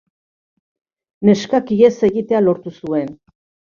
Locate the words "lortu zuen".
2.49-3.15